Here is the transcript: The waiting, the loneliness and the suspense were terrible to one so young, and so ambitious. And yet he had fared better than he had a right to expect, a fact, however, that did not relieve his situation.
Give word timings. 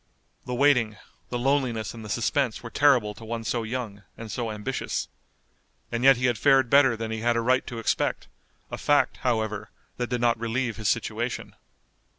The 0.45 0.55
waiting, 0.55 0.97
the 1.29 1.37
loneliness 1.37 1.93
and 1.93 2.03
the 2.03 2.09
suspense 2.09 2.63
were 2.63 2.71
terrible 2.71 3.13
to 3.13 3.23
one 3.23 3.43
so 3.43 3.61
young, 3.61 4.01
and 4.17 4.31
so 4.31 4.49
ambitious. 4.49 5.07
And 5.91 6.03
yet 6.03 6.17
he 6.17 6.25
had 6.25 6.39
fared 6.39 6.71
better 6.71 6.97
than 6.97 7.11
he 7.11 7.19
had 7.19 7.37
a 7.37 7.39
right 7.41 7.67
to 7.67 7.77
expect, 7.77 8.27
a 8.71 8.79
fact, 8.79 9.17
however, 9.17 9.69
that 9.97 10.09
did 10.09 10.19
not 10.19 10.39
relieve 10.39 10.77
his 10.77 10.89
situation. 10.89 11.53